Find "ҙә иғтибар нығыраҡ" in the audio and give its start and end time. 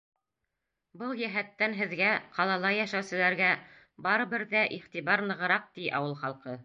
4.55-5.69